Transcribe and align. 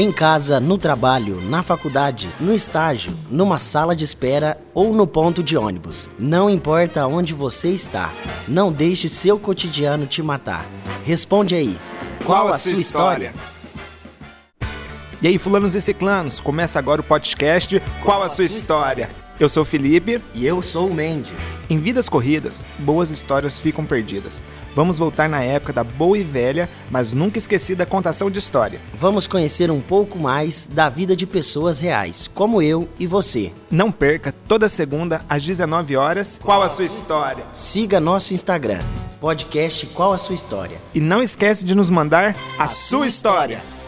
Em 0.00 0.10
casa, 0.10 0.58
no 0.58 0.78
trabalho, 0.78 1.38
na 1.42 1.62
faculdade, 1.62 2.26
no 2.40 2.54
estágio, 2.54 3.12
numa 3.30 3.58
sala 3.58 3.94
de 3.94 4.02
espera 4.02 4.58
ou 4.72 4.94
no 4.94 5.06
ponto 5.06 5.42
de 5.42 5.58
ônibus. 5.58 6.10
Não 6.18 6.48
importa 6.48 7.06
onde 7.06 7.34
você 7.34 7.68
está, 7.68 8.10
não 8.48 8.72
deixe 8.72 9.10
seu 9.10 9.38
cotidiano 9.38 10.06
te 10.06 10.22
matar. 10.22 10.64
Responde 11.04 11.54
aí. 11.54 11.76
Qual, 12.24 12.48
a 12.48 12.58
sua 12.58 12.72
história? 12.72 13.34
E 15.20 15.28
aí, 15.28 15.36
fulanos 15.36 15.74
e 15.74 15.82
ciclanos, 15.82 16.40
começa 16.40 16.78
agora 16.78 17.02
o 17.02 17.04
podcast 17.04 17.78
Qual 18.02 18.22
a 18.22 18.28
sua 18.30 18.44
história? 18.44 19.10
Eu 19.40 19.48
sou 19.48 19.62
o 19.62 19.66
Felipe. 19.66 20.20
E 20.34 20.46
eu 20.46 20.60
sou 20.60 20.90
o 20.90 20.94
Mendes. 20.94 21.32
Em 21.70 21.78
vidas 21.78 22.10
corridas, 22.10 22.62
boas 22.78 23.08
histórias 23.08 23.58
ficam 23.58 23.86
perdidas. 23.86 24.42
Vamos 24.76 24.98
voltar 24.98 25.30
na 25.30 25.42
época 25.42 25.72
da 25.72 25.82
boa 25.82 26.18
e 26.18 26.22
velha, 26.22 26.68
mas 26.90 27.14
nunca 27.14 27.38
esquecida 27.38 27.86
contação 27.86 28.30
de 28.30 28.38
história. 28.38 28.78
Vamos 28.92 29.26
conhecer 29.26 29.70
um 29.70 29.80
pouco 29.80 30.18
mais 30.18 30.66
da 30.70 30.90
vida 30.90 31.16
de 31.16 31.26
pessoas 31.26 31.80
reais, 31.80 32.30
como 32.34 32.60
eu 32.60 32.86
e 32.98 33.06
você. 33.06 33.50
Não 33.70 33.90
perca, 33.90 34.34
toda 34.46 34.68
segunda 34.68 35.22
às 35.26 35.42
19 35.42 35.96
horas, 35.96 36.38
Qual 36.42 36.62
a 36.62 36.68
sua 36.68 36.84
história? 36.84 37.42
Siga 37.50 37.98
nosso 37.98 38.34
Instagram, 38.34 38.82
podcast 39.18 39.86
Qual 39.86 40.12
a 40.12 40.18
sua 40.18 40.34
história? 40.34 40.78
E 40.94 41.00
não 41.00 41.22
esquece 41.22 41.64
de 41.64 41.74
nos 41.74 41.88
mandar 41.88 42.36
a, 42.58 42.64
a 42.64 42.68
sua 42.68 43.06
história. 43.06 43.54
história. 43.54 43.79